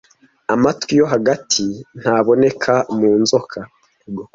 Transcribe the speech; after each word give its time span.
Amatwi 0.53 0.93
yo 0.99 1.05
hagati 1.13 1.65
ntaboneka 1.99 2.73
mu 2.97 3.11
nzoka 3.21 3.57